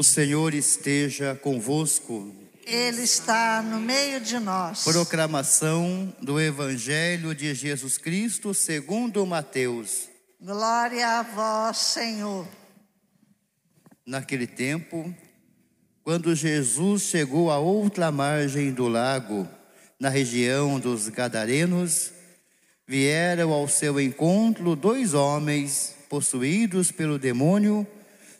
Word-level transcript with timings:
O 0.00 0.02
Senhor 0.02 0.54
esteja 0.54 1.34
convosco. 1.34 2.34
Ele 2.64 3.02
está 3.02 3.60
no 3.60 3.78
meio 3.78 4.18
de 4.18 4.38
nós. 4.38 4.82
Proclamação 4.84 6.10
do 6.22 6.40
Evangelho 6.40 7.34
de 7.34 7.52
Jesus 7.52 7.98
Cristo 7.98 8.54
segundo 8.54 9.26
Mateus. 9.26 10.08
Glória 10.40 11.06
a 11.06 11.22
vós, 11.22 11.76
Senhor. 11.76 12.48
Naquele 14.06 14.46
tempo, 14.46 15.14
quando 16.02 16.34
Jesus 16.34 17.02
chegou 17.02 17.50
à 17.50 17.58
outra 17.58 18.10
margem 18.10 18.72
do 18.72 18.88
lago, 18.88 19.46
na 20.00 20.08
região 20.08 20.80
dos 20.80 21.10
Gadarenos, 21.10 22.10
vieram 22.88 23.52
ao 23.52 23.68
seu 23.68 24.00
encontro 24.00 24.74
dois 24.74 25.12
homens 25.12 25.94
possuídos 26.08 26.90
pelo 26.90 27.18
demônio, 27.18 27.86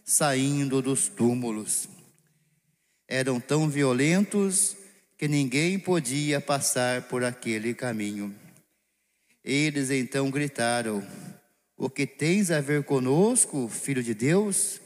saindo 0.05 0.82
dos 0.82 1.09
túmulos. 1.09 1.89
Eram 3.06 3.41
tão 3.41 3.69
violentos 3.69 4.77
que 5.19 5.29
ninguém 5.29 5.79
podia 5.79 6.41
passar 6.41 7.02
por 7.02 7.23
aquele 7.23 7.75
caminho. 7.75 8.34
Eles 9.45 9.91
então 9.91 10.30
gritaram: 10.30 11.06
O 11.77 11.91
que 11.91 12.06
tens 12.06 12.51
a 12.51 12.61
ver 12.61 12.84
conosco, 12.84 13.69
filho 13.69 14.02
de 14.02 14.15
Deus? 14.15 14.80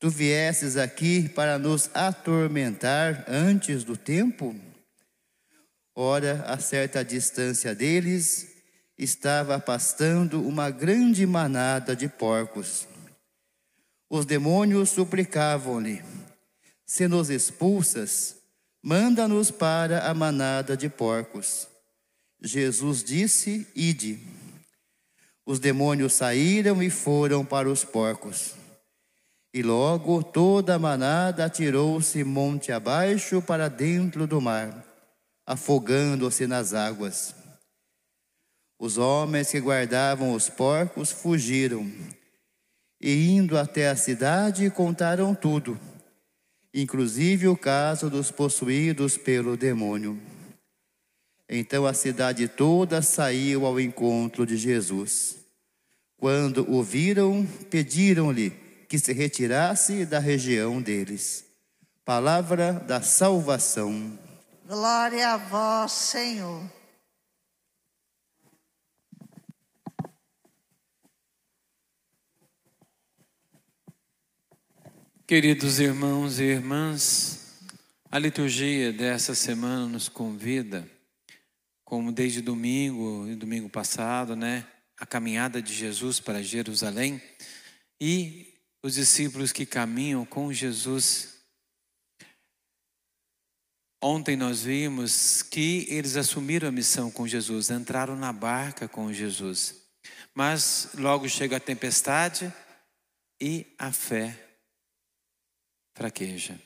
Tu 0.00 0.08
viesses 0.08 0.76
aqui 0.76 1.28
para 1.28 1.58
nos 1.58 1.90
atormentar 1.92 3.24
antes 3.28 3.84
do 3.84 3.96
tempo? 3.96 4.54
Ora, 5.94 6.44
a 6.46 6.58
certa 6.58 7.04
distância 7.04 7.74
deles, 7.74 8.54
estava 8.98 9.60
pastando 9.60 10.40
uma 10.42 10.70
grande 10.70 11.24
manada 11.24 11.94
de 11.94 12.08
porcos. 12.08 12.87
Os 14.10 14.24
demônios 14.24 14.90
suplicavam-lhe: 14.90 16.02
Se 16.86 17.06
nos 17.06 17.30
expulsas, 17.30 18.36
manda-nos 18.82 19.50
para 19.50 20.08
a 20.08 20.14
manada 20.14 20.76
de 20.76 20.88
porcos. 20.88 21.68
Jesus 22.40 23.02
disse: 23.02 23.66
Ide. 23.74 24.18
Os 25.44 25.58
demônios 25.58 26.12
saíram 26.12 26.82
e 26.82 26.90
foram 26.90 27.44
para 27.44 27.70
os 27.70 27.84
porcos. 27.84 28.54
E 29.52 29.62
logo 29.62 30.22
toda 30.22 30.74
a 30.74 30.78
manada 30.78 31.46
atirou-se 31.46 32.22
monte 32.22 32.70
abaixo 32.70 33.40
para 33.40 33.68
dentro 33.68 34.26
do 34.26 34.40
mar 34.40 34.88
afogando-se 35.48 36.46
nas 36.46 36.74
águas. 36.74 37.34
Os 38.78 38.98
homens 38.98 39.50
que 39.50 39.58
guardavam 39.58 40.34
os 40.34 40.50
porcos 40.50 41.10
fugiram 41.10 41.90
e, 43.00 43.30
indo 43.30 43.56
até 43.56 43.88
a 43.88 43.96
cidade, 43.96 44.70
contaram 44.70 45.34
tudo, 45.34 45.78
inclusive 46.74 47.48
o 47.48 47.56
caso 47.56 48.10
dos 48.10 48.30
possuídos 48.30 49.16
pelo 49.16 49.56
demônio. 49.56 50.20
Então 51.48 51.86
a 51.86 51.94
cidade 51.94 52.46
toda 52.46 53.00
saiu 53.00 53.64
ao 53.64 53.80
encontro 53.80 54.44
de 54.44 54.56
Jesus. 54.56 55.36
Quando 56.18 56.68
o 56.70 56.82
viram, 56.82 57.46
pediram-lhe 57.70 58.50
que 58.88 58.98
se 58.98 59.12
retirasse 59.12 60.04
da 60.04 60.18
região 60.18 60.82
deles. 60.82 61.44
Palavra 62.04 62.72
da 62.72 63.00
salvação. 63.00 64.18
Glória 64.66 65.34
a 65.34 65.36
vós, 65.36 65.92
Senhor. 65.92 66.77
Queridos 75.28 75.78
irmãos 75.78 76.40
e 76.40 76.44
irmãs, 76.44 77.60
a 78.10 78.18
liturgia 78.18 78.90
dessa 78.94 79.34
semana 79.34 79.84
nos 79.86 80.08
convida, 80.08 80.90
como 81.84 82.10
desde 82.10 82.40
domingo 82.40 83.28
e 83.28 83.36
domingo 83.36 83.68
passado, 83.68 84.34
né, 84.34 84.66
a 84.96 85.04
caminhada 85.04 85.60
de 85.60 85.74
Jesus 85.74 86.18
para 86.18 86.42
Jerusalém 86.42 87.20
e 88.00 88.54
os 88.82 88.94
discípulos 88.94 89.52
que 89.52 89.66
caminham 89.66 90.24
com 90.24 90.50
Jesus 90.50 91.36
Ontem 94.00 94.34
nós 94.34 94.62
vimos 94.62 95.42
que 95.42 95.86
eles 95.90 96.16
assumiram 96.16 96.68
a 96.68 96.72
missão 96.72 97.10
com 97.10 97.28
Jesus, 97.28 97.68
entraram 97.68 98.16
na 98.16 98.32
barca 98.32 98.88
com 98.88 99.12
Jesus. 99.12 99.74
Mas 100.34 100.90
logo 100.94 101.28
chega 101.28 101.58
a 101.58 101.60
tempestade 101.60 102.50
e 103.38 103.66
a 103.76 103.92
fé 103.92 104.47
fraqueja. 105.98 106.58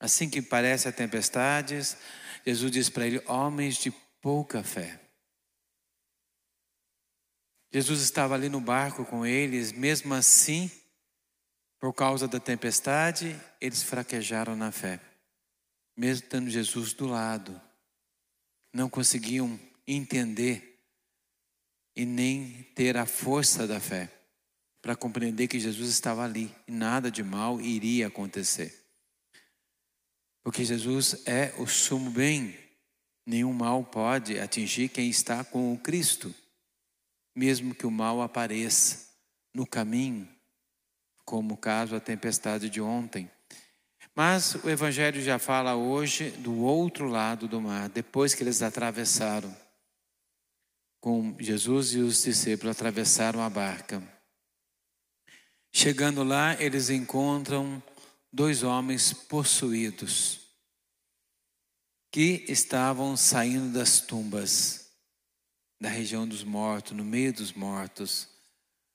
Assim 0.00 0.28
que 0.28 0.42
parece 0.42 0.88
a 0.88 0.92
tempestade, 0.92 1.74
Jesus 2.44 2.72
diz 2.72 2.88
para 2.88 3.06
ele: 3.06 3.22
homens 3.26 3.76
de 3.76 3.92
pouca 4.20 4.64
fé. 4.64 4.98
Jesus 7.72 8.00
estava 8.02 8.34
ali 8.34 8.48
no 8.48 8.60
barco 8.60 9.04
com 9.04 9.24
eles, 9.24 9.70
mesmo 9.70 10.12
assim, 10.12 10.70
por 11.78 11.94
causa 11.94 12.26
da 12.26 12.40
tempestade, 12.40 13.38
eles 13.60 13.82
fraquejaram 13.82 14.56
na 14.56 14.72
fé 14.72 15.00
mesmo 15.96 16.28
tendo 16.28 16.50
Jesus 16.50 16.92
do 16.92 17.06
lado, 17.06 17.60
não 18.72 18.88
conseguiam 18.88 19.58
entender 19.86 20.80
e 21.94 22.04
nem 22.04 22.62
ter 22.74 22.96
a 22.96 23.04
força 23.04 23.66
da 23.66 23.78
fé 23.78 24.10
para 24.82 24.96
compreender 24.96 25.46
que 25.46 25.60
Jesus 25.60 25.88
estava 25.88 26.24
ali 26.24 26.52
e 26.66 26.72
nada 26.72 27.08
de 27.08 27.22
mal 27.22 27.60
iria 27.60 28.08
acontecer. 28.08 28.82
Porque 30.42 30.64
Jesus 30.64 31.22
é 31.24 31.54
o 31.56 31.68
sumo 31.68 32.10
bem, 32.10 32.58
nenhum 33.24 33.52
mal 33.52 33.84
pode 33.84 34.40
atingir 34.40 34.88
quem 34.88 35.08
está 35.08 35.44
com 35.44 35.72
o 35.72 35.78
Cristo, 35.78 36.34
mesmo 37.34 37.76
que 37.76 37.86
o 37.86 37.90
mal 37.92 38.20
apareça 38.20 39.08
no 39.54 39.64
caminho, 39.64 40.28
como 41.24 41.54
o 41.54 41.56
caso 41.56 41.92
da 41.92 42.00
tempestade 42.00 42.68
de 42.68 42.80
ontem. 42.80 43.30
Mas 44.16 44.56
o 44.56 44.68
Evangelho 44.68 45.22
já 45.22 45.38
fala 45.38 45.76
hoje 45.76 46.32
do 46.32 46.56
outro 46.58 47.06
lado 47.06 47.46
do 47.46 47.60
mar, 47.60 47.88
depois 47.88 48.34
que 48.34 48.42
eles 48.42 48.62
atravessaram, 48.62 49.56
com 51.00 51.36
Jesus 51.38 51.94
e 51.94 51.98
os 51.98 52.22
discípulos 52.22 52.76
atravessaram 52.76 53.40
a 53.40 53.48
barca. 53.48 54.02
Chegando 55.72 56.22
lá, 56.22 56.60
eles 56.62 56.90
encontram 56.90 57.82
dois 58.32 58.62
homens 58.62 59.12
possuídos, 59.12 60.40
que 62.10 62.44
estavam 62.48 63.16
saindo 63.16 63.72
das 63.72 64.00
tumbas, 64.00 64.92
da 65.80 65.88
região 65.88 66.28
dos 66.28 66.44
mortos, 66.44 66.92
no 66.92 67.04
meio 67.04 67.32
dos 67.32 67.52
mortos, 67.52 68.28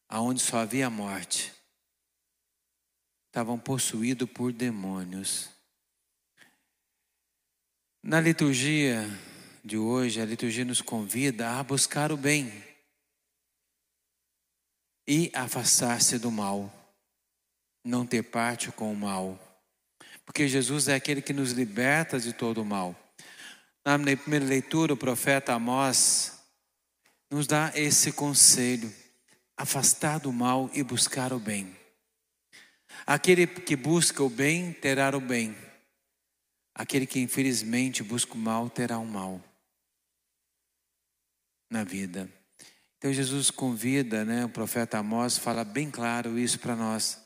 aonde 0.08 0.42
só 0.42 0.60
havia 0.60 0.90
morte 0.90 1.58
estavam 3.38 3.60
possuídos 3.60 4.28
por 4.28 4.52
demônios. 4.52 5.48
Na 8.02 8.20
liturgia 8.20 9.08
de 9.64 9.78
hoje, 9.78 10.20
a 10.20 10.26
liturgia 10.26 10.66
nos 10.66 10.82
convida 10.82 11.60
a 11.60 11.64
buscar 11.64 12.12
o 12.12 12.18
bem 12.18 12.52
e 15.08 15.32
afastar-se 15.34 16.20
do 16.20 16.30
mal, 16.30 16.74
não 17.84 18.06
ter 18.06 18.24
parte 18.24 18.72
com 18.72 18.92
o 18.92 18.96
mal, 18.96 19.40
porque 20.26 20.48
Jesus 20.48 20.90
é 20.90 20.96
aquele 20.96 21.22
que 21.22 21.32
nos 21.32 21.52
liberta 21.52 22.20
de 22.20 22.34
todo 22.34 22.62
o 22.62 22.66
mal. 22.66 22.94
Na 23.86 23.98
primeira 23.98 24.46
leitura, 24.46 24.94
o 24.94 24.98
profeta 24.98 25.54
Amós 25.54 26.38
nos 27.32 27.48
dá 27.48 27.72
esse 27.74 28.12
conselho: 28.12 28.94
afastar 29.56 30.20
do 30.20 30.34
mal 30.34 30.70
e 30.74 30.84
buscar 30.84 31.32
o 31.32 31.40
bem. 31.40 31.74
Aquele 33.06 33.48
que 33.48 33.78
busca 33.78 34.22
o 34.22 34.30
bem 34.30 34.74
terá 34.74 35.16
o 35.16 35.22
bem. 35.22 35.56
Aquele 36.76 37.08
que 37.08 37.22
infelizmente 37.22 38.04
busca 38.04 38.34
o 38.34 38.38
mal 38.38 38.70
terá 38.70 39.00
o 39.00 39.06
mal 39.06 39.42
na 41.70 41.86
vida. 41.86 42.30
Então 42.98 43.14
Jesus 43.14 43.52
convida, 43.52 44.26
né, 44.26 44.46
o 44.46 44.50
profeta 44.50 44.98
Amós 44.98 45.38
fala 45.38 45.64
bem 45.64 45.92
claro 45.92 46.38
isso 46.38 46.60
para 46.60 46.76
nós. 46.76 47.20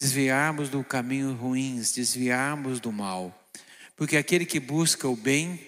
Desviarmos 0.00 0.70
do 0.70 0.82
caminho 0.82 1.34
ruins, 1.34 1.92
desviarmos 1.92 2.80
do 2.80 2.90
mal. 2.90 3.48
Porque 3.94 4.16
aquele 4.16 4.46
que 4.46 4.60
busca 4.60 5.08
o 5.08 5.16
bem, 5.16 5.60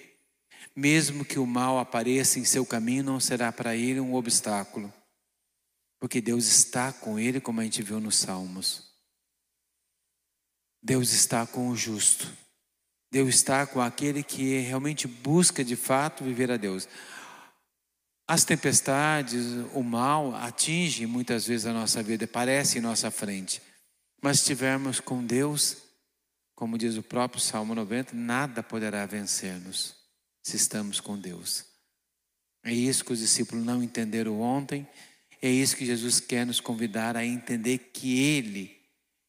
mesmo 0.74 1.24
que 1.24 1.38
o 1.38 1.46
mal 1.46 1.78
apareça 1.78 2.38
em 2.38 2.44
seu 2.44 2.64
caminho, 2.64 3.02
não 3.02 3.20
será 3.20 3.52
para 3.52 3.76
ele 3.76 4.00
um 4.00 4.14
obstáculo. 4.14 4.92
Porque 5.98 6.20
Deus 6.20 6.46
está 6.46 6.92
com 6.92 7.18
ele, 7.18 7.40
como 7.40 7.60
a 7.60 7.64
gente 7.64 7.82
viu 7.82 8.00
nos 8.00 8.16
Salmos. 8.16 8.88
Deus 10.82 11.12
está 11.12 11.46
com 11.46 11.68
o 11.68 11.76
justo. 11.76 12.32
Deus 13.12 13.34
está 13.34 13.66
com 13.66 13.80
aquele 13.80 14.22
que 14.22 14.58
realmente 14.60 15.06
busca 15.06 15.62
de 15.64 15.76
fato 15.76 16.24
viver 16.24 16.50
a 16.50 16.56
Deus. 16.56 16.88
As 18.30 18.44
tempestades, 18.44 19.44
o 19.74 19.82
mal 19.82 20.36
atinge 20.36 21.04
muitas 21.04 21.48
vezes 21.48 21.66
a 21.66 21.72
nossa 21.72 22.00
vida, 22.00 22.26
aparece 22.26 22.78
em 22.78 22.80
nossa 22.80 23.10
frente. 23.10 23.60
Mas 24.22 24.36
se 24.36 24.42
estivermos 24.42 25.00
com 25.00 25.26
Deus, 25.26 25.78
como 26.54 26.78
diz 26.78 26.96
o 26.96 27.02
próprio 27.02 27.40
Salmo 27.40 27.74
90, 27.74 28.14
nada 28.14 28.62
poderá 28.62 29.04
vencer-nos 29.04 29.96
se 30.44 30.54
estamos 30.54 31.00
com 31.00 31.18
Deus. 31.18 31.64
É 32.62 32.72
isso 32.72 33.04
que 33.04 33.12
os 33.12 33.18
discípulos 33.18 33.64
não 33.64 33.82
entenderam 33.82 34.40
ontem, 34.40 34.86
é 35.42 35.50
isso 35.50 35.76
que 35.76 35.84
Jesus 35.84 36.20
quer 36.20 36.46
nos 36.46 36.60
convidar 36.60 37.16
a 37.16 37.26
entender 37.26 37.78
que 37.92 38.16
Ele 38.20 38.80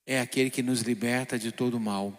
é 0.06 0.21
aquele 0.21 0.51
que 0.51 0.62
nos 0.62 0.81
liberta 0.81 1.39
de 1.39 1.51
todo 1.51 1.80
mal. 1.80 2.15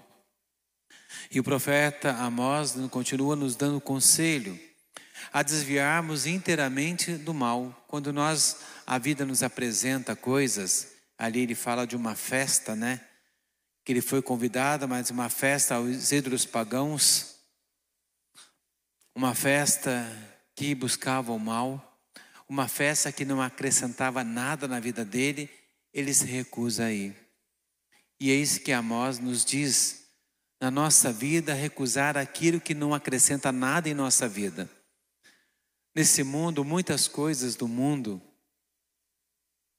E 1.30 1.38
o 1.38 1.44
profeta 1.44 2.10
Amós 2.16 2.74
continua 2.90 3.36
nos 3.36 3.54
dando 3.54 3.80
conselho 3.80 4.58
a 5.32 5.42
desviarmos 5.42 6.26
inteiramente 6.26 7.14
do 7.14 7.34
mal. 7.34 7.84
Quando 7.86 8.12
nós 8.12 8.56
a 8.86 8.98
vida 8.98 9.26
nos 9.26 9.42
apresenta 9.42 10.16
coisas, 10.16 10.88
ali 11.18 11.40
ele 11.40 11.54
fala 11.54 11.86
de 11.86 11.96
uma 11.96 12.14
festa, 12.14 12.74
né? 12.74 13.00
Que 13.84 13.92
ele 13.92 14.00
foi 14.00 14.22
convidado, 14.22 14.88
mas 14.88 15.10
uma 15.10 15.28
festa 15.28 15.74
aos 15.74 16.10
ídolos 16.10 16.46
pagãos, 16.46 17.36
uma 19.14 19.34
festa 19.34 20.10
que 20.54 20.74
buscava 20.74 21.32
o 21.32 21.38
mal, 21.38 22.00
uma 22.48 22.68
festa 22.68 23.12
que 23.12 23.24
não 23.24 23.40
acrescentava 23.40 24.22
nada 24.24 24.66
na 24.68 24.80
vida 24.80 25.04
dele, 25.04 25.50
ele 25.92 26.12
se 26.12 26.24
recusa 26.24 26.84
a 26.84 26.92
ir. 26.92 27.16
E 28.20 28.30
é 28.30 28.34
isso 28.34 28.60
que 28.60 28.72
Amós 28.72 29.18
nos 29.18 29.44
diz 29.44 30.02
na 30.60 30.70
nossa 30.70 31.12
vida, 31.12 31.54
recusar 31.54 32.16
aquilo 32.16 32.60
que 32.60 32.72
não 32.72 32.94
acrescenta 32.94 33.50
nada 33.50 33.88
em 33.88 33.94
nossa 33.94 34.28
vida. 34.28 34.70
Nesse 35.94 36.22
mundo, 36.22 36.64
muitas 36.64 37.06
coisas 37.06 37.54
do 37.54 37.68
mundo 37.68 38.20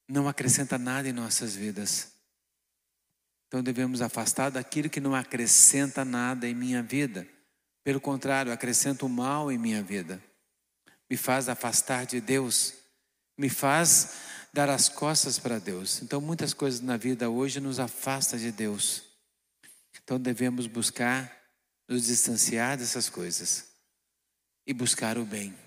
não 0.07 0.27
acrescenta 0.27 0.77
nada 0.77 1.10
em 1.10 1.13
nossas 1.13 1.56
vidas. 1.56 2.12
Então 3.48 3.63
devemos 3.63 4.01
afastar 4.01 4.50
daquilo 4.50 4.89
que 4.89 5.00
não 5.00 5.15
acrescenta 5.15 6.04
nada 6.04 6.48
em 6.48 6.54
minha 6.54 6.83
vida. 6.83 7.27
Pelo 7.83 8.00
contrário, 8.00 8.51
acrescenta 8.51 9.06
o 9.06 9.10
mal 9.10 9.51
em 9.51 9.57
minha 9.57 9.83
vida. 9.83 10.24
Me 11.10 11.18
faz 11.18 11.50
afastar 11.50 12.06
de 12.06 12.21
Deus, 12.21 12.74
me 13.38 13.50
faz 13.50 14.15
dar 14.54 14.69
as 14.69 14.88
costas 14.88 15.39
para 15.39 15.60
Deus. 15.60 16.01
Então 16.01 16.21
muitas 16.21 16.54
coisas 16.54 16.80
na 16.80 16.95
vida 16.95 17.30
hoje 17.30 17.60
nos 17.60 17.80
afasta 17.80 18.38
de 18.38 18.51
Deus. 18.51 19.04
Então 20.04 20.19
devemos 20.19 20.68
buscar 20.68 21.31
nos 21.88 22.06
distanciar 22.06 22.77
dessas 22.77 23.10
coisas 23.10 23.68
e 24.65 24.74
buscar 24.74 25.18
o 25.18 25.25
bem. 25.25 25.62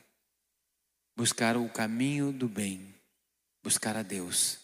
Buscar 1.17 1.57
o 1.57 1.69
caminho 1.69 2.31
do 2.31 2.47
bem, 2.47 2.95
buscar 3.63 3.97
a 3.97 4.03
Deus. 4.03 4.59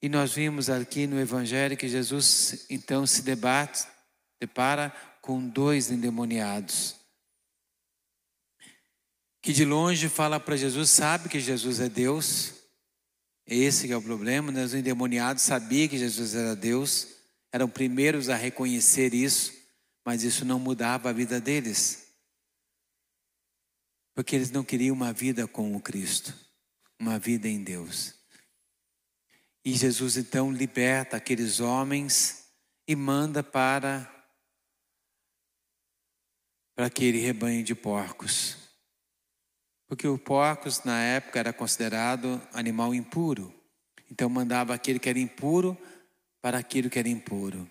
E 0.00 0.08
nós 0.08 0.32
vimos 0.32 0.70
aqui 0.70 1.06
no 1.06 1.20
Evangelho 1.20 1.76
que 1.76 1.88
Jesus 1.88 2.64
então 2.70 3.06
se 3.06 3.22
debate, 3.22 3.86
depara 4.40 4.90
com 5.20 5.46
dois 5.46 5.90
endemoniados. 5.90 6.96
Que 9.42 9.52
de 9.52 9.64
longe 9.64 10.08
fala 10.08 10.40
para 10.40 10.56
Jesus, 10.56 10.90
sabe 10.90 11.28
que 11.28 11.38
Jesus 11.38 11.80
é 11.80 11.88
Deus. 11.88 12.54
Esse 13.46 13.90
é 13.92 13.96
o 13.96 14.02
problema, 14.02 14.50
né? 14.50 14.64
Os 14.64 14.74
endemoniados 14.74 15.42
sabiam 15.42 15.88
que 15.88 15.98
Jesus 15.98 16.34
era 16.34 16.56
Deus 16.56 17.20
eram 17.52 17.68
primeiros 17.68 18.28
a 18.28 18.36
reconhecer 18.36 19.12
isso, 19.12 19.52
mas 20.04 20.22
isso 20.22 20.44
não 20.44 20.58
mudava 20.58 21.10
a 21.10 21.12
vida 21.12 21.40
deles. 21.40 22.06
Porque 24.14 24.36
eles 24.36 24.50
não 24.50 24.64
queriam 24.64 24.94
uma 24.94 25.12
vida 25.12 25.46
com 25.46 25.74
o 25.74 25.80
Cristo, 25.80 26.34
uma 26.98 27.18
vida 27.18 27.48
em 27.48 27.62
Deus. 27.62 28.14
E 29.64 29.72
Jesus 29.72 30.16
então 30.16 30.52
liberta 30.52 31.16
aqueles 31.16 31.60
homens 31.60 32.46
e 32.86 32.96
manda 32.96 33.42
para 33.42 34.16
para 36.74 36.86
aquele 36.86 37.18
rebanho 37.18 37.62
de 37.62 37.74
porcos. 37.74 38.56
Porque 39.86 40.08
o 40.08 40.16
porcos 40.16 40.82
na 40.82 40.98
época 41.02 41.38
era 41.38 41.52
considerado 41.52 42.40
animal 42.54 42.94
impuro. 42.94 43.52
Então 44.10 44.30
mandava 44.30 44.72
aquele 44.72 44.98
que 44.98 45.08
era 45.08 45.18
impuro 45.18 45.76
para 46.40 46.58
aquilo 46.58 46.88
que 46.88 46.98
era 46.98 47.08
impuro, 47.08 47.68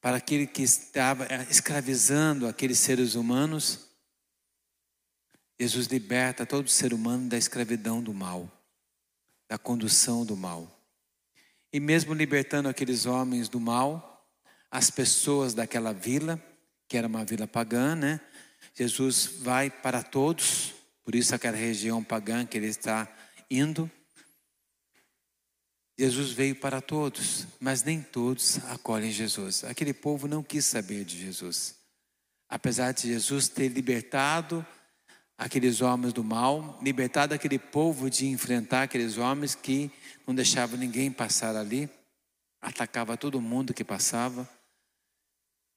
para 0.00 0.16
aquele 0.16 0.46
que 0.46 0.62
estava 0.62 1.26
escravizando 1.50 2.46
aqueles 2.46 2.78
seres 2.78 3.14
humanos. 3.14 3.83
Jesus 5.58 5.86
liberta 5.86 6.44
todo 6.44 6.68
ser 6.68 6.92
humano 6.92 7.28
da 7.28 7.36
escravidão 7.36 8.02
do 8.02 8.12
mal, 8.12 8.50
da 9.48 9.56
condução 9.56 10.24
do 10.24 10.36
mal. 10.36 10.70
E 11.72 11.78
mesmo 11.78 12.12
libertando 12.12 12.68
aqueles 12.68 13.06
homens 13.06 13.48
do 13.48 13.60
mal, 13.60 14.28
as 14.70 14.90
pessoas 14.90 15.54
daquela 15.54 15.92
vila, 15.92 16.42
que 16.88 16.96
era 16.96 17.06
uma 17.06 17.24
vila 17.24 17.46
pagã, 17.46 17.94
né? 17.94 18.20
Jesus 18.74 19.26
vai 19.40 19.70
para 19.70 20.02
todos, 20.02 20.74
por 21.04 21.14
isso 21.14 21.34
aquela 21.34 21.56
região 21.56 22.02
pagã 22.02 22.44
que 22.44 22.56
ele 22.58 22.66
está 22.66 23.08
indo, 23.50 23.90
Jesus 25.96 26.32
veio 26.32 26.56
para 26.56 26.80
todos, 26.80 27.46
mas 27.60 27.84
nem 27.84 28.02
todos 28.02 28.58
acolhem 28.64 29.12
Jesus. 29.12 29.62
Aquele 29.62 29.94
povo 29.94 30.26
não 30.26 30.42
quis 30.42 30.64
saber 30.64 31.04
de 31.04 31.16
Jesus. 31.16 31.76
Apesar 32.48 32.92
de 32.92 33.08
Jesus 33.08 33.48
ter 33.48 33.68
libertado 33.68 34.66
aqueles 35.36 35.80
homens 35.80 36.12
do 36.12 36.22
mal, 36.22 36.78
libertado 36.82 37.34
aquele 37.34 37.58
povo 37.58 38.08
de 38.08 38.26
enfrentar 38.26 38.84
aqueles 38.84 39.18
homens 39.18 39.54
que 39.54 39.90
não 40.26 40.34
deixavam 40.34 40.78
ninguém 40.78 41.10
passar 41.10 41.56
ali, 41.56 41.88
atacava 42.60 43.16
todo 43.16 43.40
mundo 43.40 43.74
que 43.74 43.84
passava. 43.84 44.48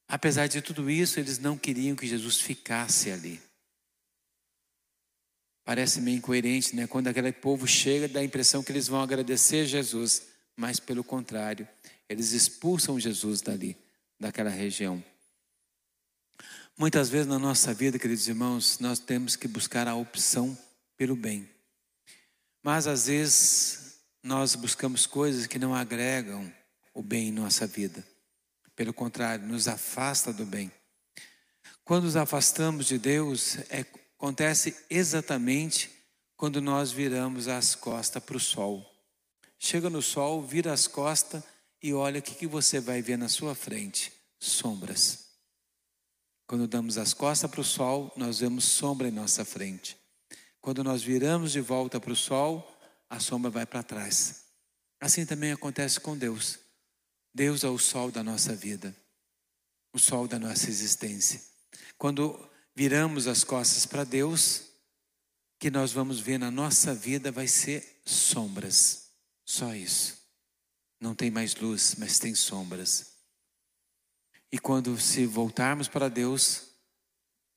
Apesar 0.07 0.47
de 0.47 0.61
tudo 0.61 0.89
isso, 0.89 1.19
eles 1.19 1.37
não 1.39 1.57
queriam 1.57 1.95
que 1.95 2.07
Jesus 2.07 2.39
ficasse 2.39 3.11
ali. 3.11 3.41
Parece 5.65 5.99
meio 5.99 6.17
incoerente, 6.17 6.73
né? 6.75 6.87
Quando 6.87 7.09
aquele 7.09 7.33
povo 7.33 7.67
chega, 7.67 8.07
dá 8.07 8.21
a 8.21 8.23
impressão 8.23 8.63
que 8.63 8.71
eles 8.71 8.87
vão 8.87 9.01
agradecer 9.01 9.65
Jesus, 9.65 10.27
mas 10.55 10.79
pelo 10.79 11.03
contrário, 11.03 11.67
eles 12.07 12.31
expulsam 12.31 12.97
Jesus 12.97 13.41
dali, 13.41 13.75
daquela 14.17 14.49
região. 14.49 15.03
Muitas 16.79 17.09
vezes 17.09 17.25
na 17.25 17.39
nossa 17.39 17.73
vida, 17.73 17.97
queridos 17.97 18.27
irmãos, 18.27 18.77
nós 18.77 18.99
temos 18.99 19.35
que 19.35 19.47
buscar 19.47 19.87
a 19.87 19.95
opção 19.95 20.55
pelo 20.95 21.15
bem. 21.15 21.49
Mas 22.61 22.85
às 22.85 23.07
vezes 23.07 23.99
nós 24.21 24.53
buscamos 24.53 25.07
coisas 25.07 25.47
que 25.47 25.57
não 25.57 25.73
agregam 25.73 26.53
o 26.93 27.01
bem 27.01 27.29
em 27.29 27.31
nossa 27.31 27.65
vida. 27.65 28.05
Pelo 28.75 28.93
contrário, 28.93 29.47
nos 29.47 29.67
afasta 29.67 30.31
do 30.31 30.45
bem. 30.45 30.71
Quando 31.83 32.03
nos 32.03 32.15
afastamos 32.15 32.85
de 32.85 32.99
Deus, 32.99 33.57
é 33.71 33.83
acontece 34.19 34.75
exatamente 34.87 35.89
quando 36.35 36.61
nós 36.61 36.91
viramos 36.91 37.47
as 37.47 37.73
costas 37.73 38.23
para 38.23 38.37
o 38.37 38.39
sol. 38.39 38.85
Chega 39.57 39.89
no 39.89 40.01
sol, 40.03 40.43
vira 40.43 40.73
as 40.73 40.85
costas 40.85 41.43
e 41.81 41.91
olha 41.91 42.19
o 42.19 42.23
que, 42.23 42.35
que 42.35 42.45
você 42.45 42.79
vai 42.79 43.01
ver 43.01 43.17
na 43.17 43.29
sua 43.29 43.55
frente: 43.55 44.11
sombras. 44.39 45.26
Quando 46.47 46.65
damos 46.65 46.97
as 46.97 47.13
costas 47.13 47.51
para 47.51 47.59
o 47.59 47.63
sol, 47.63 48.11
nós 48.15 48.39
vemos 48.39 48.63
sombra 48.63 49.09
em 49.09 49.11
nossa 49.11 49.43
frente. 49.43 49.97
Quando 50.61 50.81
nós 50.81 51.03
viramos 51.03 51.51
de 51.51 51.59
volta 51.59 51.99
para 51.99 52.13
o 52.13 52.15
sol, 52.15 52.65
a 53.09 53.19
sombra 53.19 53.51
vai 53.51 53.65
para 53.65 53.83
trás. 53.83 54.45
Assim 54.99 55.25
também 55.25 55.51
acontece 55.51 55.99
com 55.99 56.17
Deus. 56.17 56.57
Deus 57.33 57.65
é 57.65 57.67
o 57.67 57.77
sol 57.77 58.09
da 58.09 58.23
nossa 58.23 58.55
vida, 58.55 58.95
o 59.93 59.99
sol 59.99 60.25
da 60.25 60.39
nossa 60.39 60.69
existência. 60.69 61.41
Quando 61.97 62.49
viramos 62.73 63.27
as 63.27 63.43
costas 63.43 63.85
para 63.85 64.05
Deus, 64.05 64.63
que 65.59 65.69
nós 65.69 65.91
vamos 65.91 66.19
ver 66.19 66.37
na 66.37 66.49
nossa 66.49 66.95
vida 66.95 67.31
vai 67.31 67.47
ser 67.47 68.01
sombras. 68.05 69.09
Só 69.45 69.75
isso. 69.75 70.17
Não 70.99 71.13
tem 71.13 71.29
mais 71.29 71.55
luz, 71.55 71.95
mas 71.97 72.19
tem 72.19 72.33
sombras. 72.33 73.16
E 74.51 74.57
quando 74.57 74.99
se 74.99 75.25
voltarmos 75.25 75.87
para 75.87 76.09
Deus, 76.09 76.67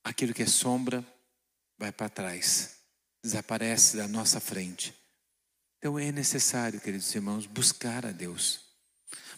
aquilo 0.03 0.35
que 0.35 0.43
é 0.43 0.47
sombra 0.47 1.05
vai 1.79 1.93
para 1.93 2.09
trás, 2.09 2.77
desaparece 3.23 3.97
da 3.97 4.09
nossa 4.09 4.41
frente. 4.41 4.95
Então 5.79 5.99
é 5.99 6.13
necessário, 6.13 6.81
queridos 6.81 7.15
irmãos, 7.15 7.47
buscar 7.47 8.05
a 8.05 8.13
Deus, 8.13 8.61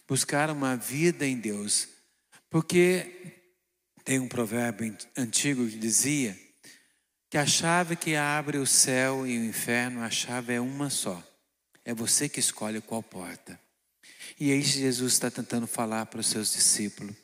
buscar 0.08 0.50
uma 0.50 0.76
vida 0.76 1.26
em 1.26 1.38
Deus, 1.38 1.88
porque 2.50 3.42
tem 4.04 4.18
um 4.18 4.28
provérbio 4.28 4.96
antigo 5.16 5.66
que 5.68 5.78
dizia 5.78 6.36
que 7.30 7.38
a 7.38 7.46
chave 7.46 7.96
que 7.96 8.16
abre 8.16 8.58
o 8.58 8.66
céu 8.66 9.26
e 9.26 9.38
o 9.38 9.44
inferno, 9.44 10.02
a 10.02 10.10
chave 10.10 10.54
é 10.54 10.60
uma 10.60 10.90
só. 10.90 11.22
É 11.84 11.94
você 11.94 12.28
que 12.28 12.40
escolhe 12.40 12.80
qual 12.80 13.02
porta. 13.02 13.58
E 14.38 14.50
é 14.50 14.56
isso 14.56 14.74
que 14.74 14.80
Jesus 14.80 15.14
está 15.14 15.30
tentando 15.30 15.66
falar 15.66 16.06
para 16.06 16.20
os 16.20 16.26
seus 16.26 16.52
discípulos. 16.52 17.14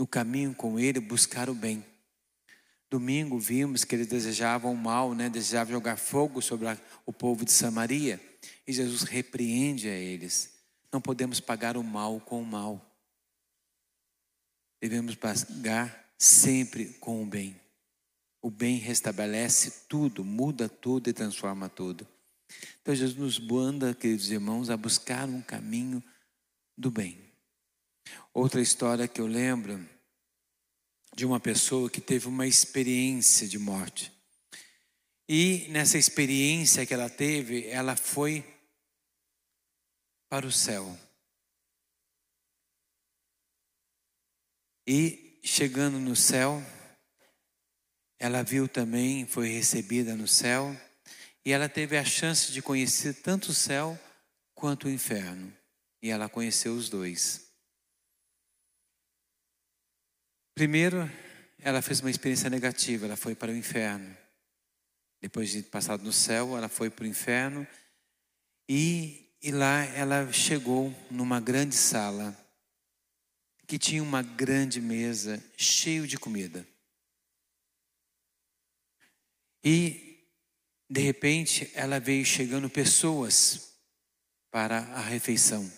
No 0.00 0.06
caminho 0.06 0.54
com 0.54 0.80
ele, 0.80 0.98
buscar 0.98 1.50
o 1.50 1.54
bem. 1.54 1.84
Domingo 2.88 3.38
vimos 3.38 3.84
que 3.84 3.94
eles 3.94 4.06
desejavam 4.06 4.72
o 4.72 4.76
mal, 4.76 5.14
né? 5.14 5.28
desejavam 5.28 5.74
jogar 5.74 5.98
fogo 5.98 6.40
sobre 6.40 6.66
o 7.04 7.12
povo 7.12 7.44
de 7.44 7.52
Samaria. 7.52 8.18
E 8.66 8.72
Jesus 8.72 9.02
repreende 9.02 9.90
a 9.90 9.94
eles. 9.94 10.54
não 10.90 11.02
podemos 11.02 11.38
pagar 11.38 11.76
o 11.76 11.84
mal 11.84 12.18
com 12.18 12.40
o 12.40 12.46
mal. 12.46 12.82
Devemos 14.80 15.16
pagar 15.16 16.10
sempre 16.18 16.86
com 16.94 17.22
o 17.22 17.26
bem. 17.26 17.60
O 18.40 18.50
bem 18.50 18.78
restabelece 18.78 19.86
tudo, 19.86 20.24
muda 20.24 20.66
tudo 20.66 21.10
e 21.10 21.12
transforma 21.12 21.68
tudo. 21.68 22.08
Então 22.80 22.94
Jesus 22.94 23.18
nos 23.18 23.38
manda, 23.38 23.92
queridos 23.92 24.30
irmãos, 24.30 24.70
a 24.70 24.78
buscar 24.78 25.28
um 25.28 25.42
caminho 25.42 26.02
do 26.74 26.90
bem. 26.90 27.29
Outra 28.32 28.60
história 28.60 29.08
que 29.08 29.20
eu 29.20 29.26
lembro 29.26 29.88
de 31.16 31.26
uma 31.26 31.40
pessoa 31.40 31.90
que 31.90 32.00
teve 32.00 32.28
uma 32.28 32.46
experiência 32.46 33.46
de 33.48 33.58
morte. 33.58 34.12
E 35.28 35.66
nessa 35.68 35.98
experiência 35.98 36.86
que 36.86 36.94
ela 36.94 37.08
teve, 37.10 37.66
ela 37.66 37.96
foi 37.96 38.44
para 40.28 40.46
o 40.46 40.52
céu. 40.52 40.98
E 44.86 45.38
chegando 45.44 45.98
no 45.98 46.16
céu, 46.16 46.62
ela 48.18 48.42
viu 48.42 48.68
também, 48.68 49.26
foi 49.26 49.48
recebida 49.48 50.16
no 50.16 50.26
céu, 50.26 50.76
e 51.44 51.52
ela 51.52 51.68
teve 51.68 51.96
a 51.96 52.04
chance 52.04 52.52
de 52.52 52.60
conhecer 52.60 53.14
tanto 53.14 53.50
o 53.50 53.54
céu 53.54 53.98
quanto 54.54 54.86
o 54.86 54.90
inferno. 54.90 55.56
E 56.02 56.10
ela 56.10 56.28
conheceu 56.28 56.74
os 56.74 56.88
dois. 56.88 57.49
Primeiro, 60.54 61.10
ela 61.58 61.82
fez 61.82 62.00
uma 62.00 62.10
experiência 62.10 62.50
negativa, 62.50 63.06
ela 63.06 63.16
foi 63.16 63.34
para 63.34 63.52
o 63.52 63.56
inferno. 63.56 64.16
Depois 65.20 65.50
de 65.50 65.62
passar 65.62 65.98
no 65.98 66.12
céu, 66.12 66.56
ela 66.56 66.68
foi 66.68 66.88
para 66.88 67.04
o 67.04 67.08
inferno 67.08 67.66
e, 68.68 69.34
e 69.42 69.50
lá 69.50 69.84
ela 69.84 70.32
chegou 70.32 70.94
numa 71.10 71.40
grande 71.40 71.74
sala 71.74 72.36
que 73.66 73.78
tinha 73.78 74.02
uma 74.02 74.22
grande 74.22 74.80
mesa 74.80 75.42
cheio 75.56 76.06
de 76.06 76.18
comida. 76.18 76.66
E 79.62 80.26
de 80.88 81.00
repente 81.00 81.70
ela 81.74 82.00
veio 82.00 82.24
chegando 82.24 82.68
pessoas 82.70 83.78
para 84.50 84.78
a 84.78 85.00
refeição 85.00 85.70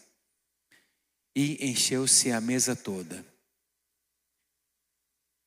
e 1.35 1.67
encheu-se 1.67 2.31
a 2.31 2.41
mesa 2.41 2.77
toda. 2.77 3.32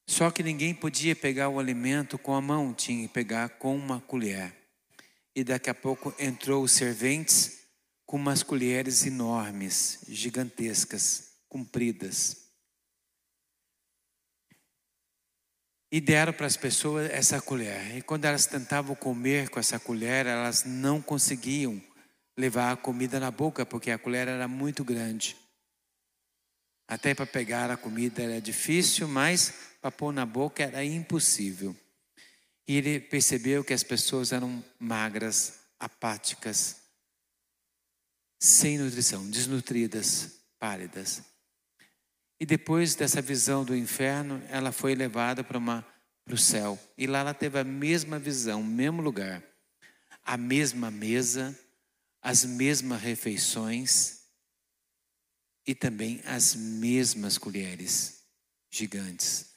Só 0.08 0.30
que 0.30 0.44
ninguém 0.44 0.74
podia 0.74 1.16
pegar 1.16 1.50
o 1.50 1.60
alimento 1.60 2.18
com 2.18 2.34
a 2.34 2.42
mão, 2.42 2.74
tinha 2.74 3.08
que 3.08 3.14
pegar 3.14 3.50
com 3.50 3.76
uma 3.76 4.00
colher. 4.02 4.54
E 5.36 5.44
daqui 5.44 5.70
a 5.70 5.74
pouco 5.74 6.14
entrou 6.20 6.64
os 6.64 6.72
serventes 6.72 7.66
com 8.06 8.18
umas 8.18 8.44
colheres 8.44 9.06
enormes, 9.06 10.00
gigantescas 10.08 11.32
compridas. 11.50 12.46
E 15.92 16.00
deram 16.00 16.34
para 16.34 16.46
as 16.46 16.58
pessoas 16.58 17.10
essa 17.10 17.42
colher. 17.42 17.98
E 17.98 18.02
quando 18.02 18.26
elas 18.26 18.46
tentavam 18.46 18.96
comer 18.96 19.50
com 19.50 19.60
essa 19.60 19.80
colher, 19.80 20.26
elas 20.26 20.66
não 20.66 21.02
conseguiam 21.02 21.82
levar 22.38 22.74
a 22.74 22.78
comida 22.78 23.20
na 23.20 23.32
boca, 23.32 23.66
porque 23.66 23.90
a 23.90 23.98
colher 23.98 24.28
era 24.28 24.48
muito 24.48 24.84
grande. 24.84 25.36
Até 26.88 27.16
para 27.16 27.26
pegar 27.26 27.72
a 27.72 27.78
comida 27.78 28.22
era 28.22 28.40
difícil, 28.40 29.08
mas 29.08 29.54
para 29.82 29.92
pôr 29.92 30.14
na 30.14 30.26
boca 30.26 30.64
era 30.64 30.84
impossível. 30.84 31.76
E 32.68 32.78
ele 32.78 33.00
percebeu 33.00 33.64
que 33.64 33.74
as 33.74 33.84
pessoas 33.84 34.32
eram 34.32 34.64
magras, 34.80 35.60
apáticas, 35.80 36.78
sem 38.40 38.78
nutrição, 38.78 39.30
desnutridas, 39.30 40.40
pálidas. 40.60 41.24
E 42.40 42.46
depois 42.46 42.96
dessa 42.96 43.22
visão 43.22 43.64
do 43.64 43.76
inferno, 43.76 44.42
ela 44.50 44.72
foi 44.72 44.94
levada 44.94 45.44
para 45.44 45.58
uma 45.58 45.86
para 46.26 46.34
o 46.34 46.38
céu. 46.38 46.78
E 46.98 47.06
lá 47.06 47.20
ela 47.20 47.34
teve 47.34 47.60
a 47.60 47.64
mesma 47.64 48.18
visão, 48.18 48.62
o 48.62 48.66
mesmo 48.66 49.02
lugar, 49.02 49.44
a 50.24 50.36
mesma 50.36 50.90
mesa, 50.90 51.58
as 52.22 52.44
mesmas 52.44 53.00
refeições 53.00 54.25
e 55.66 55.74
também 55.74 56.22
as 56.26 56.56
mesmas 56.56 57.38
colheres 57.38 58.24
gigantes. 58.70 59.48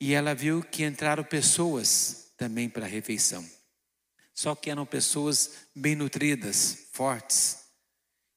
E 0.00 0.12
ela 0.12 0.34
viu 0.34 0.62
que 0.62 0.84
entraram 0.84 1.24
pessoas 1.24 2.32
também 2.36 2.68
para 2.68 2.84
a 2.84 2.88
refeição. 2.88 3.48
Só 4.34 4.54
que 4.54 4.70
eram 4.70 4.84
pessoas 4.84 5.52
bem 5.74 5.96
nutridas, 5.96 6.88
fortes. 6.92 7.64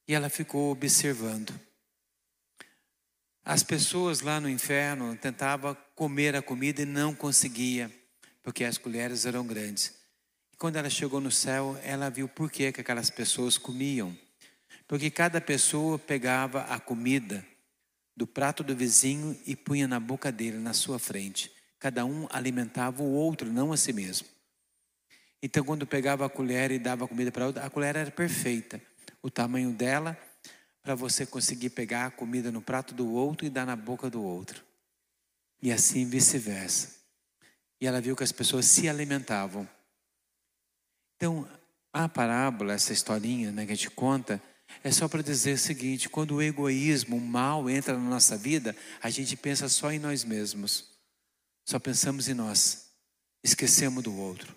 E 0.08 0.14
ela 0.14 0.30
ficou 0.30 0.72
observando. 0.72 1.52
As 3.44 3.62
pessoas 3.62 4.20
lá 4.20 4.40
no 4.40 4.48
inferno 4.48 5.16
tentavam 5.16 5.76
comer 5.94 6.34
a 6.34 6.42
comida 6.42 6.82
e 6.82 6.86
não 6.86 7.14
conseguia, 7.14 7.90
porque 8.42 8.64
as 8.64 8.78
colheres 8.78 9.26
eram 9.26 9.46
grandes. 9.46 9.94
E 10.52 10.56
quando 10.56 10.76
ela 10.76 10.88
chegou 10.88 11.20
no 11.20 11.30
céu, 11.30 11.78
ela 11.82 12.08
viu 12.08 12.28
por 12.28 12.50
que, 12.50 12.72
que 12.72 12.80
aquelas 12.80 13.10
pessoas 13.10 13.58
comiam. 13.58 14.16
Porque 14.86 15.10
cada 15.10 15.40
pessoa 15.40 15.98
pegava 15.98 16.62
a 16.62 16.78
comida 16.78 17.46
do 18.16 18.26
prato 18.26 18.62
do 18.62 18.74
vizinho 18.76 19.38
e 19.46 19.56
punha 19.56 19.88
na 19.88 19.98
boca 19.98 20.30
dele, 20.30 20.58
na 20.58 20.72
sua 20.72 20.98
frente. 20.98 21.50
Cada 21.78 22.04
um 22.04 22.26
alimentava 22.30 23.02
o 23.02 23.12
outro, 23.12 23.50
não 23.50 23.72
a 23.72 23.76
si 23.76 23.92
mesmo. 23.92 24.28
Então, 25.42 25.64
quando 25.64 25.86
pegava 25.86 26.26
a 26.26 26.28
colher 26.28 26.70
e 26.70 26.78
dava 26.78 27.08
comida 27.08 27.32
para 27.32 27.46
outra, 27.46 27.64
a 27.64 27.70
colher 27.70 27.96
era 27.96 28.10
perfeita. 28.10 28.80
O 29.22 29.30
tamanho 29.30 29.72
dela 29.72 30.18
para 30.82 30.94
você 30.94 31.26
conseguir 31.26 31.70
pegar 31.70 32.06
a 32.06 32.10
comida 32.10 32.50
no 32.50 32.60
prato 32.60 32.94
do 32.94 33.10
outro 33.10 33.46
e 33.46 33.50
dar 33.50 33.66
na 33.66 33.76
boca 33.76 34.10
do 34.10 34.22
outro. 34.22 34.64
E 35.62 35.70
assim 35.72 36.06
vice-versa. 36.06 36.96
E 37.80 37.86
ela 37.86 38.00
viu 38.00 38.16
que 38.16 38.24
as 38.24 38.32
pessoas 38.32 38.66
se 38.66 38.88
alimentavam. 38.88 39.68
Então, 41.16 41.48
a 41.92 42.08
parábola, 42.08 42.72
essa 42.72 42.92
historinha 42.92 43.50
né, 43.50 43.66
que 43.66 43.72
a 43.72 43.74
gente 43.74 43.90
conta, 43.90 44.42
é 44.82 44.90
só 44.90 45.08
para 45.08 45.22
dizer 45.22 45.54
o 45.54 45.58
seguinte: 45.58 46.08
quando 46.08 46.36
o 46.36 46.42
egoísmo, 46.42 47.16
o 47.16 47.20
mal 47.20 47.68
entra 47.68 47.96
na 47.96 48.08
nossa 48.08 48.36
vida, 48.36 48.76
a 49.02 49.10
gente 49.10 49.36
pensa 49.36 49.68
só 49.68 49.92
em 49.92 49.98
nós 49.98 50.24
mesmos, 50.24 50.90
só 51.64 51.78
pensamos 51.78 52.28
em 52.28 52.34
nós, 52.34 52.90
esquecemos 53.42 54.02
do 54.02 54.14
outro. 54.16 54.56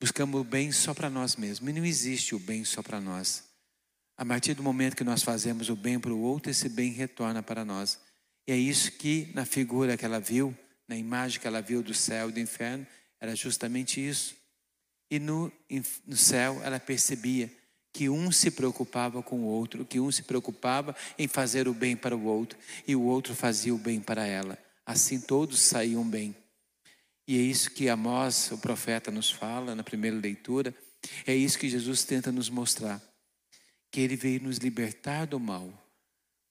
Buscamos 0.00 0.40
o 0.40 0.44
bem 0.44 0.70
só 0.70 0.94
para 0.94 1.10
nós 1.10 1.34
mesmos, 1.34 1.68
e 1.68 1.72
não 1.72 1.84
existe 1.84 2.34
o 2.34 2.38
bem 2.38 2.64
só 2.64 2.82
para 2.82 3.00
nós. 3.00 3.44
A 4.16 4.24
partir 4.24 4.54
do 4.54 4.62
momento 4.62 4.96
que 4.96 5.04
nós 5.04 5.22
fazemos 5.22 5.68
o 5.68 5.76
bem 5.76 5.98
para 5.98 6.12
o 6.12 6.20
outro, 6.20 6.50
esse 6.50 6.68
bem 6.68 6.92
retorna 6.92 7.42
para 7.42 7.64
nós. 7.64 7.98
E 8.46 8.52
é 8.52 8.56
isso 8.56 8.92
que, 8.92 9.30
na 9.34 9.44
figura 9.44 9.96
que 9.96 10.04
ela 10.04 10.18
viu, 10.18 10.56
na 10.88 10.96
imagem 10.96 11.40
que 11.40 11.46
ela 11.46 11.60
viu 11.60 11.82
do 11.82 11.94
céu 11.94 12.28
e 12.28 12.32
do 12.32 12.40
inferno, 12.40 12.86
era 13.20 13.34
justamente 13.36 14.00
isso. 14.00 14.34
E 15.10 15.18
no, 15.18 15.52
no 16.06 16.16
céu 16.16 16.60
ela 16.62 16.80
percebia 16.80 17.50
que 17.92 18.08
um 18.08 18.30
se 18.30 18.50
preocupava 18.50 19.22
com 19.22 19.40
o 19.40 19.46
outro, 19.46 19.84
que 19.84 19.98
um 19.98 20.10
se 20.10 20.22
preocupava 20.22 20.94
em 21.18 21.26
fazer 21.26 21.66
o 21.68 21.74
bem 21.74 21.96
para 21.96 22.16
o 22.16 22.24
outro 22.24 22.58
e 22.86 22.94
o 22.94 23.02
outro 23.02 23.34
fazia 23.34 23.74
o 23.74 23.78
bem 23.78 24.00
para 24.00 24.26
ela. 24.26 24.58
Assim 24.84 25.20
todos 25.20 25.60
saíam 25.60 26.08
bem. 26.08 26.34
E 27.26 27.36
é 27.36 27.40
isso 27.40 27.70
que 27.70 27.88
Amós, 27.88 28.50
o 28.52 28.58
profeta, 28.58 29.10
nos 29.10 29.30
fala 29.30 29.74
na 29.74 29.82
primeira 29.82 30.16
leitura, 30.16 30.74
é 31.26 31.34
isso 31.34 31.58
que 31.58 31.68
Jesus 31.68 32.04
tenta 32.04 32.32
nos 32.32 32.48
mostrar 32.48 33.02
que 33.90 34.00
Ele 34.00 34.16
veio 34.16 34.42
nos 34.42 34.58
libertar 34.58 35.26
do 35.26 35.40
mal. 35.40 35.72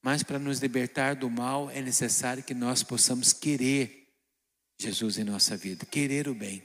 Mas 0.02 0.24
para 0.24 0.40
nos 0.40 0.60
libertar 0.60 1.16
do 1.16 1.30
mal 1.30 1.70
é 1.70 1.82
necessário 1.82 2.44
que 2.44 2.54
nós 2.54 2.84
possamos 2.84 3.34
querer 3.34 4.08
Jesus 4.80 5.18
em 5.18 5.24
nossa 5.24 5.58
vida, 5.58 5.86
querer 5.86 6.28
o 6.28 6.36
bem. 6.36 6.64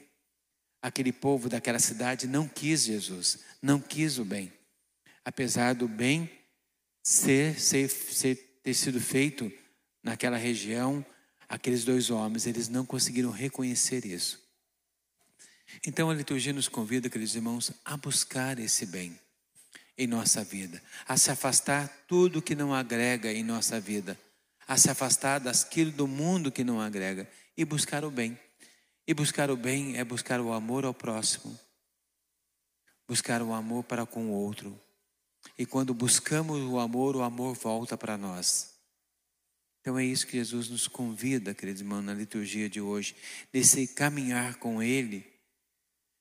Aquele 0.81 1.13
povo 1.13 1.49
daquela 1.49 1.79
cidade 1.79 2.27
não 2.27 2.49
quis 2.49 2.85
Jesus, 2.85 3.39
não 3.61 3.81
quis 3.81 4.19
o 4.19 4.25
bem. 4.25 4.53
Apesar 5.25 5.75
do 5.75 5.87
bem 5.87 6.31
ser, 7.03 7.61
ser, 7.61 7.89
ser 7.89 8.53
ter 8.63 8.75
sido 8.75 9.01
feito 9.01 9.53
naquela 10.03 10.37
região, 10.37 11.05
aqueles 11.49 11.85
dois 11.85 12.11
homens, 12.11 12.47
eles 12.47 12.69
não 12.69 12.87
conseguiram 12.87 13.31
reconhecer 13.31 14.07
isso. 14.07 14.41
Então 15.87 16.11
a 16.11 16.15
liturgia 16.15 16.53
nos 16.53 16.69
convida, 16.69 17.09
queridos 17.09 17.35
irmãos, 17.35 17.73
a 17.85 17.97
buscar 17.97 18.59
esse 18.59 18.87
bem 18.87 19.19
em 19.97 20.07
nossa 20.07 20.45
vida, 20.45 20.83
a 21.07 21.17
se 21.17 21.31
afastar 21.31 21.89
tudo 22.07 22.43
que 22.43 22.55
não 22.55 22.75
agrega 22.75 23.33
em 23.33 23.43
nossa 23.43 23.81
vida, 23.81 24.19
a 24.67 24.77
se 24.77 24.91
afastar 24.91 25.41
daquilo 25.41 25.91
do 25.91 26.07
mundo 26.07 26.53
que 26.53 26.65
não 26.65 26.81
agrega 26.81 27.29
e 27.57 27.65
buscar 27.65 28.05
o 28.05 28.11
bem. 28.11 28.39
E 29.07 29.13
buscar 29.13 29.51
o 29.51 29.57
bem 29.57 29.97
é 29.97 30.05
buscar 30.05 30.41
o 30.41 30.53
amor 30.53 30.85
ao 30.85 30.95
próximo, 30.95 31.59
buscar 33.09 33.43
o 33.43 33.53
amor 33.53 33.83
para 33.83 34.07
com 34.07 34.27
o 34.27 34.33
outro. 34.33 34.79
E 35.59 35.67
quando 35.67 35.93
buscamos 35.93 36.61
o 36.61 36.79
amor, 36.79 37.17
o 37.17 37.23
amor 37.23 37.55
volta 37.55 37.97
para 37.97 38.17
nós. 38.17 38.73
Então 39.81 39.99
é 39.99 40.05
isso 40.05 40.27
que 40.27 40.37
Jesus 40.37 40.69
nos 40.69 40.87
convida, 40.87 41.55
queridos 41.55 41.83
irmãos, 41.83 42.03
na 42.03 42.15
liturgia 42.15 42.71
de 42.71 42.81
hoje, 42.81 43.17
nesse 43.53 43.89
caminhar 43.89 44.57
com 44.57 44.81
Ele, 44.81 45.27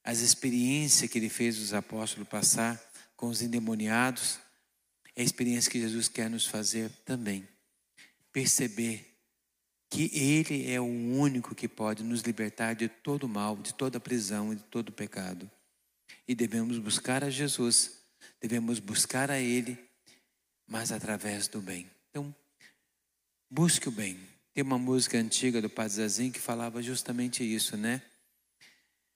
as 0.03 0.19
experiências 0.19 1.09
que 1.09 1.19
Ele 1.19 1.29
fez 1.29 1.59
os 1.59 1.73
apóstolos 1.73 2.27
passar 2.27 2.81
com 3.15 3.27
os 3.27 3.41
endemoniados, 3.41 4.39
é 5.15 5.21
a 5.21 5.23
experiência 5.25 5.71
que 5.71 5.79
Jesus 5.79 6.07
quer 6.07 6.27
nos 6.29 6.47
fazer 6.47 6.89
também. 7.05 7.47
Perceber 8.31 9.11
que 9.91 10.09
Ele 10.13 10.71
é 10.71 10.79
o 10.79 10.85
único 10.85 11.53
que 11.53 11.67
pode 11.67 12.03
nos 12.03 12.21
libertar 12.21 12.73
de 12.73 12.87
todo 12.87 13.29
mal, 13.29 13.57
de 13.57 13.75
toda 13.75 13.99
prisão 13.99 14.51
e 14.51 14.55
de 14.55 14.63
todo 14.63 14.91
pecado. 14.91 15.51
E 16.27 16.33
devemos 16.33 16.79
buscar 16.79 17.23
a 17.23 17.29
Jesus, 17.29 18.00
devemos 18.39 18.79
buscar 18.79 19.29
a 19.31 19.39
Ele, 19.39 19.77
mas 20.67 20.91
através 20.91 21.47
do 21.47 21.61
bem. 21.61 21.89
Então, 22.09 22.35
busque 23.49 23.89
o 23.89 23.91
bem. 23.91 24.19
Tem 24.53 24.63
uma 24.63 24.77
música 24.77 25.17
antiga 25.17 25.61
do 25.61 25.69
Padre 25.69 25.93
Zazinho 25.93 26.31
que 26.31 26.39
falava 26.39 26.81
justamente 26.81 27.43
isso, 27.43 27.77
né? 27.77 28.01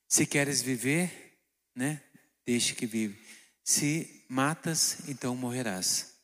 Se 0.07 0.25
queres 0.25 0.61
viver, 0.61 1.39
né? 1.75 2.01
Deixe 2.45 2.73
que 2.73 2.85
vive. 2.85 3.17
Se 3.63 4.23
matas, 4.29 5.07
então 5.09 5.35
morrerás. 5.35 6.15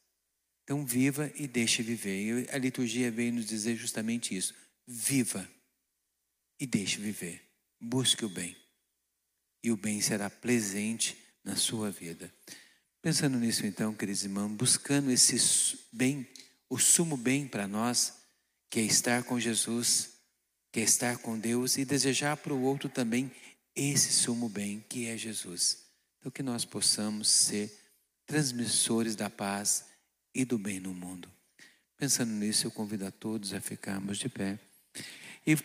Então 0.63 0.85
viva 0.85 1.31
e 1.35 1.47
deixe 1.47 1.83
viver. 1.83 2.45
E 2.45 2.50
a 2.51 2.57
liturgia 2.57 3.11
veio 3.11 3.33
nos 3.33 3.45
dizer 3.45 3.75
justamente 3.75 4.35
isso. 4.35 4.53
Viva 4.88 5.50
e 6.59 6.65
deixe 6.65 6.97
viver. 6.97 7.41
Busque 7.79 8.23
o 8.23 8.29
bem. 8.29 8.55
E 9.63 9.71
o 9.71 9.77
bem 9.77 10.00
será 10.00 10.29
presente 10.29 11.17
na 11.43 11.55
sua 11.55 11.91
vida. 11.91 12.33
Pensando 13.01 13.39
nisso 13.39 13.65
então, 13.65 13.96
queridos 13.96 14.24
irmãos, 14.24 14.51
buscando 14.51 15.10
esse 15.10 15.36
bem, 15.91 16.27
o 16.70 16.77
sumo 16.77 17.17
bem 17.17 17.48
para 17.48 17.67
nós, 17.67 18.13
que 18.70 18.79
é 18.79 18.84
estar 18.84 19.24
com 19.24 19.39
Jesus, 19.39 20.12
que 20.72 20.79
é 20.79 20.84
estar 20.84 21.17
com 21.17 21.39
Deus 21.39 21.77
e 21.77 21.84
desejar 21.84 22.38
para 22.38 22.53
o 22.53 22.62
outro 22.62 22.88
também 22.88 23.31
esse 23.75 24.13
sumo 24.13 24.48
bem 24.48 24.86
que 24.88 25.08
é 25.08 25.17
Jesus. 25.17 25.79
Então 26.20 26.31
que 26.31 26.43
nós 26.43 26.63
possamos 26.63 27.27
ser 27.27 27.75
transmissores 28.27 29.15
da 29.15 29.31
paz 29.31 29.86
e 30.31 30.46
do 30.46 30.60
bem 30.60 30.79
no 30.79 30.93
mundo. 30.93 31.27
Pensando 31.98 32.31
nisso, 32.31 32.67
eu 32.67 32.72
convido 32.72 33.08
a 33.08 33.12
todos 33.12 33.51
a 33.51 33.60
ficarmos 33.60 34.20
de 34.20 34.29
pé. 34.29 34.60
E 35.46 35.55